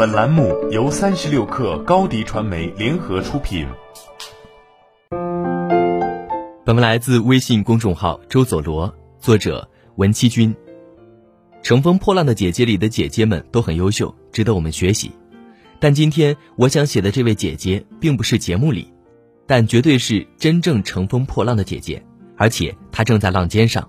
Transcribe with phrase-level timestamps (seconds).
[0.00, 3.66] 本栏目由三十六氪高低传媒联合出品。
[6.64, 10.56] 本文来自微信公众号周佐罗，作者文七君。
[11.62, 15.12] 乘风破浪的姐姐里的姐姐们都很优秀，值得我们学习。
[15.78, 18.90] 但今天我想写的这位姐姐，并不是节目里，
[19.46, 22.02] 但绝对是真正乘风破浪的姐姐，
[22.38, 23.86] 而且她正在浪尖上。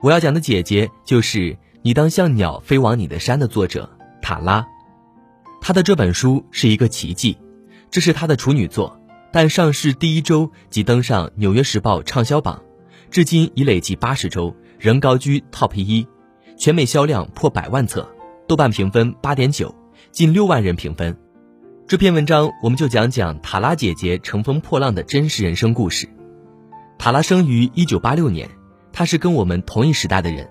[0.00, 1.38] 我要讲的姐姐，就是
[1.82, 3.86] 《你当像鸟飞往你的山》的作者
[4.22, 4.66] 塔拉。
[5.60, 7.36] 他的这本书是一个奇迹，
[7.90, 9.00] 这是他的处女作，
[9.32, 12.62] 但上市第一周即登上《纽约时报》畅销榜，
[13.10, 16.06] 至今已累计八十周，仍高居 TOP 一。
[16.56, 18.06] 全美销量破百万册，
[18.46, 19.74] 豆瓣评分八点九，
[20.10, 21.16] 近六万人评分。
[21.86, 26.08] 这篇文章我们就讲讲塔拉姐姐乘风破浪的真实人生故事。
[26.98, 28.48] 塔拉生于一九八六年，
[28.92, 30.50] 她是跟我们同一时代的人，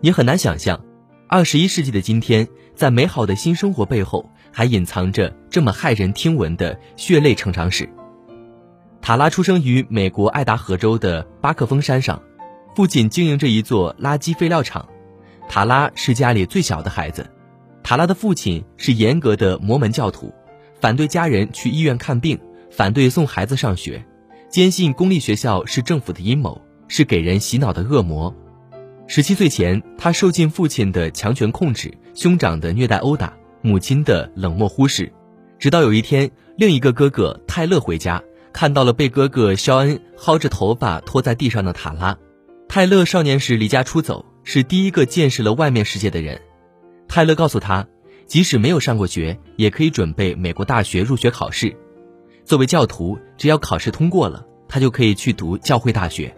[0.00, 0.84] 也很难想象，
[1.28, 7.90] 二十一世纪的今天，在美好的新生活背后，还隐藏着这么骇人听闻的血泪成长史。
[9.02, 12.22] 塔拉出生于美国爱达荷州的巴克峰山上，
[12.76, 14.88] 父亲经营着一座垃圾废料厂。
[15.48, 17.28] 塔拉是家里最小的孩子，
[17.82, 20.32] 塔拉的父亲是严格的摩门教徒，
[20.80, 22.38] 反对家人去医院看病，
[22.70, 24.06] 反对送孩子上学，
[24.48, 28.32] 坚信公立学校是政府的阴谋，是给人洗脑的恶魔。
[29.08, 35.12] 十七岁前，他受尽父亲的强权控制、兄长的虐待殴打、母亲的冷漠忽视，
[35.56, 38.20] 直到有一天，另一个哥哥泰勒回家，
[38.52, 42.18] 看到了被哥哥肖恩薅着头发拖在地上的塔拉。
[42.68, 44.26] 泰勒少年时离家出走。
[44.42, 46.40] 是第一个见识了外面世界的人，
[47.06, 47.86] 泰勒告诉他，
[48.26, 51.76] 即使没有上过学，也可以准备美国大学入学考试。
[52.44, 56.34] 作为教徒，只要考试通过了，他就可以去读教会大学。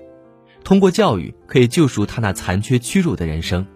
[0.63, 3.67] 通过教育，可以救赎他那残缺屈辱的人生。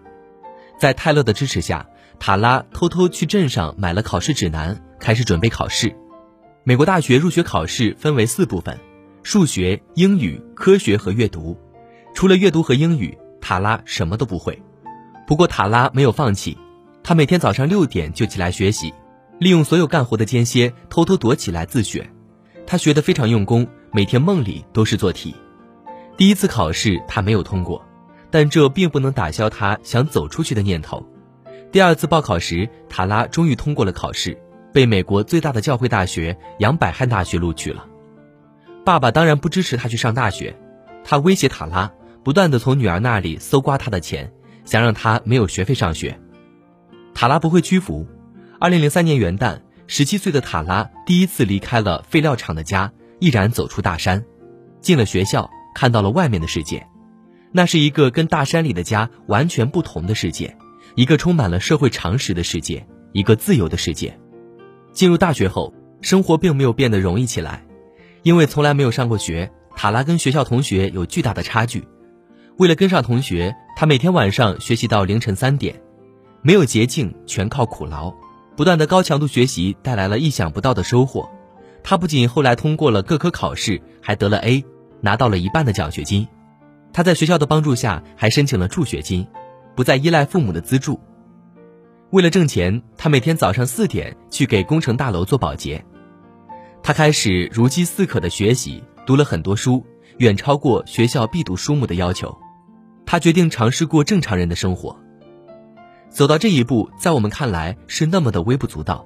[0.77, 1.87] 在泰勒的支持下，
[2.19, 5.95] 塔拉偷偷去镇上买了考试指南，开始准备考试。
[6.63, 8.79] 美国大学入学考试分为四部分：
[9.23, 11.57] 数学、英语、科学和阅读。
[12.13, 13.17] 除了阅读和英语。
[13.47, 14.59] 塔拉什么都不会，
[15.27, 16.57] 不过塔拉没有放弃，
[17.03, 18.91] 他每天早上六点就起来学习，
[19.37, 22.09] 利用所有干活的间歇偷偷躲起来自学。
[22.65, 25.35] 他学得非常用功，每天梦里都是做题。
[26.17, 27.85] 第一次考试他没有通过，
[28.31, 31.05] 但这并不能打消他想走出去的念头。
[31.71, 34.37] 第二次报考时，塔拉终于通过了考试，
[34.73, 37.85] 被美国最大的教会大学杨百翰大学录取了。
[38.83, 40.55] 爸爸当然不支持他去上大学，
[41.03, 41.91] 他威胁塔拉。
[42.23, 44.33] 不断的从女儿那里搜刮她的钱，
[44.63, 46.19] 想让她没有学费上学。
[47.13, 48.07] 塔拉不会屈服。
[48.59, 54.25] 二零零三年元旦，十七岁的塔拉第一次离开了废料厂的家，毅然走出大山，
[54.81, 56.87] 进了学校，看到了外面的世界。
[57.51, 60.57] 那是一个跟大山里的家完全不同的世界，
[60.95, 64.17] 一个充满了社会常识的世界，一个自由的世界。
[64.93, 67.65] 进入大学后，生活并没有变得容易起来，
[68.23, 71.85] 因为从来没有上过学，塔拉跟学校同学有巨大的差距。
[72.57, 75.81] 为了跟上同学，他每天晚上学习到凌晨三点，
[76.41, 78.13] 没有捷径，全靠苦劳。
[78.55, 81.29] 不断的高强度学习带来了意想不到的收获。
[81.83, 84.63] 他不仅后来通过了各科考试，还得了 A，
[85.01, 86.25] 拿到了一半的奖学金。
[86.93, 89.27] 他在学校的帮助下，还申请了助学金，
[89.75, 90.99] 不再依赖父母的资助。
[92.11, 95.83] 为了挣钱，他每天早上四点去给工程大楼做保洁。
[96.81, 99.85] 他开始如饥似渴的学习，读了很多书，
[100.17, 102.35] 远超过学校必读书目的要求。
[103.05, 104.97] 他决定尝试过正常人的生活。
[106.09, 109.05] 走到这一步，在我们看来是那么的微不足道，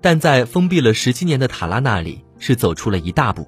[0.00, 3.46] 但在封闭了十七年的塔拉那里，是走出了一大步。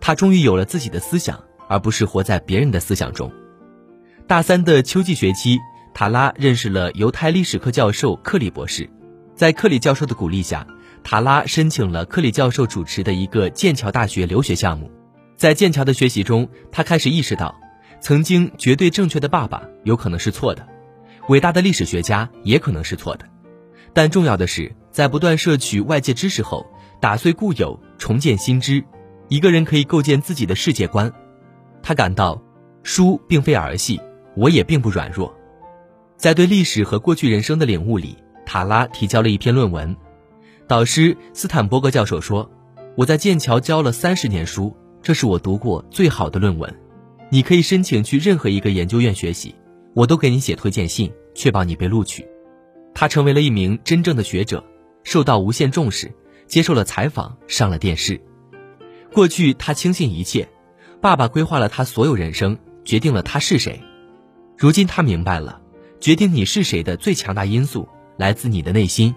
[0.00, 3.32] 他终于有了自己的思想，而不是活在别人的思想中。
[4.26, 5.58] 大三的秋季学期，
[5.92, 8.88] 塔拉认识了犹太历史课教授克里博士。
[9.34, 10.66] 在克里教授的鼓励下，
[11.02, 14.90] 塔拉申请了克里教授主持的一个剑桥大学留学项目。
[15.36, 17.54] 在剑桥的学习中，他开始意识到。
[18.02, 20.66] 曾经绝对正确的爸爸有可能是错的，
[21.28, 23.26] 伟大的历史学家也可能是错的，
[23.92, 26.66] 但重要的是在不断摄取外界知识后，
[26.98, 28.82] 打碎固有，重建新知，
[29.28, 31.12] 一个人可以构建自己的世界观。
[31.82, 32.42] 他感到，
[32.82, 34.00] 书并非儿戏，
[34.34, 35.34] 我也并不软弱。
[36.20, 38.14] 在对历史和过去人生的领悟里，
[38.44, 39.96] 塔拉提交了一篇论文。
[40.68, 42.50] 导师斯坦伯格教授说
[42.94, 46.70] ：“我在剑桥教了三十年书，这是我读过最好的论文。”
[47.32, 49.54] 你可以申请去任何一个研究院学习，
[49.94, 52.28] 我都给你写推荐信，确保你被录取。
[52.92, 54.62] 他成为了一名真正的学者，
[55.04, 56.12] 受到无限重视，
[56.46, 58.20] 接受了采访，上了电视。
[59.10, 60.46] 过去他轻信一切，
[61.00, 63.80] 爸爸规划了他所有人生，决定了他是谁。
[64.58, 65.62] 如今他明白了，
[66.00, 67.86] 决定你是谁的最强大因素
[68.16, 69.14] 来自你的内心。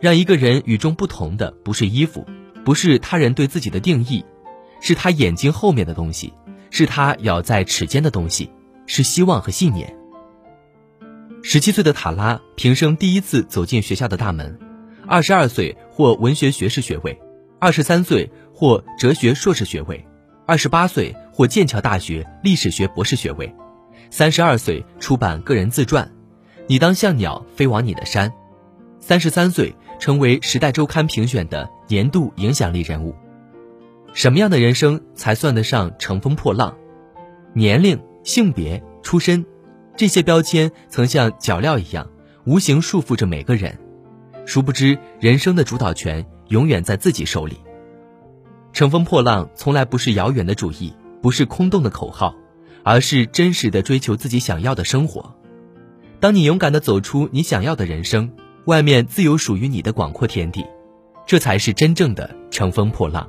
[0.00, 2.26] 让一个人与众不同的不是衣服，
[2.64, 4.24] 不是他人对自己的定义，
[4.80, 6.32] 是他眼睛后面的东西，
[6.70, 8.50] 是他咬在齿间的东西，
[8.86, 9.94] 是希望和信念。
[11.42, 14.58] 十七岁的塔拉平生第一次走进学校的大门，
[15.06, 17.18] 二十二岁获文学学士学位，
[17.58, 20.02] 二十三岁获哲学硕士学位，
[20.46, 23.54] 二十八岁获剑桥大学历史学博士学位，
[24.16, 26.06] 三十二岁出版个人自传
[26.68, 28.30] 《你当像鸟飞往你的山》，
[29.00, 29.74] 三十三岁。
[29.98, 33.14] 成为《时代周刊》评选的年度影响力人物。
[34.12, 36.76] 什么样的人生才算得上乘风破浪？
[37.54, 39.44] 年龄、性别、出身，
[39.96, 42.08] 这些标签曾像脚镣一样，
[42.44, 43.76] 无形束缚着每个人。
[44.46, 47.56] 殊不知，人生的主导权永远在自己手里。
[48.72, 52.32] 乘风破浪从来不是遥远的主义，不是空洞的口号，
[52.84, 55.34] 而是真实的追求自己想要的生活。
[56.20, 58.30] 当你勇敢的走出你想要的人生。
[58.66, 60.64] 外面自有属于你的广阔天地，
[61.26, 63.28] 这才是真正的乘风破浪。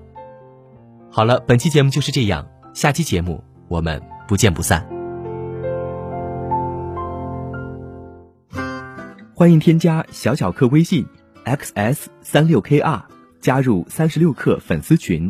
[1.12, 4.88] 好了，本期节目就是这样，下期节目我们不见不散。
[9.34, 11.06] 欢迎添加小小客微信
[11.44, 13.02] xs 三六 kr，
[13.42, 15.30] 加入三十六课粉丝群。